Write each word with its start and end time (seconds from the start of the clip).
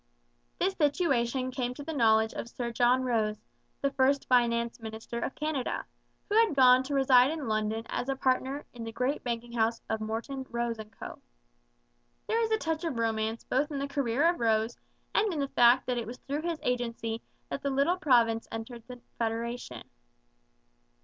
This 0.57 0.73
situation 0.75 1.51
came 1.51 1.75
to 1.75 1.83
the 1.83 1.93
knowledge 1.93 2.33
of 2.33 2.49
Sir 2.49 2.71
John 2.71 3.03
Rose, 3.03 3.37
the 3.81 3.91
first 3.91 4.27
finance 4.27 4.79
minister 4.79 5.19
of 5.19 5.35
Canada, 5.35 5.85
who 6.27 6.33
had 6.33 6.55
gone 6.55 6.81
to 6.85 6.95
reside 6.95 7.29
in 7.29 7.47
London 7.47 7.83
as 7.87 8.09
a 8.09 8.15
partner 8.15 8.65
in 8.73 8.83
the 8.83 8.91
great 8.91 9.23
banking 9.23 9.51
house 9.51 9.79
of 9.91 10.01
Morton, 10.01 10.47
Rose 10.49 10.79
and 10.79 10.91
Co. 10.91 11.19
There 12.25 12.41
is 12.41 12.49
a 12.49 12.57
touch 12.57 12.83
of 12.83 12.97
romance 12.97 13.43
both 13.43 13.71
in 13.71 13.77
the 13.77 13.87
career 13.87 14.27
of 14.27 14.39
Rose 14.39 14.75
and 15.13 15.31
in 15.31 15.39
the 15.39 15.47
fact 15.49 15.85
that 15.85 15.99
it 15.99 16.07
was 16.07 16.17
through 16.17 16.41
his 16.41 16.57
agency 16.63 17.21
that 17.51 17.61
the 17.61 17.69
little 17.69 17.97
province 17.97 18.47
entered 18.51 18.81
the 18.87 18.99
federation. 19.19 19.83